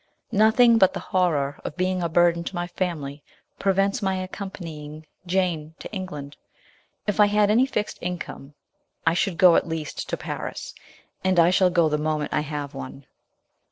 Nothing 0.31 0.79
but 0.79 0.93
the 0.93 0.99
horror 0.99 1.59
of 1.63 1.77
being 1.77 2.01
a 2.01 2.09
burden 2.09 2.43
to 2.45 2.55
my 2.55 2.65
family 2.65 3.21
prevents 3.59 4.01
my 4.01 4.15
accompanying 4.15 5.05
Jane 5.27 5.75
(to 5.77 5.91
England). 5.93 6.37
If 7.05 7.19
I 7.19 7.27
had 7.27 7.51
any 7.51 7.67
fixed 7.67 7.99
income, 8.01 8.55
I 9.05 9.13
should 9.13 9.37
go 9.37 9.55
at 9.55 9.67
least 9.67 10.09
to 10.09 10.17
Paris, 10.17 10.73
and 11.23 11.39
i 11.39 11.51
shall 11.51 11.69
go 11.69 11.87
the 11.87 11.99
moment 11.99 12.33
I 12.33 12.39
have 12.41 12.73
one." 12.73 13.05